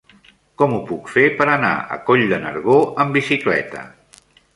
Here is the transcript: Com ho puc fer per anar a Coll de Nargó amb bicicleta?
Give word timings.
Com 0.59 0.71
ho 0.77 0.77
puc 0.91 1.11
fer 1.15 1.25
per 1.41 1.45
anar 1.55 1.73
a 1.95 1.97
Coll 2.07 2.23
de 2.31 2.39
Nargó 2.45 2.79
amb 3.05 3.19
bicicleta? 3.19 3.85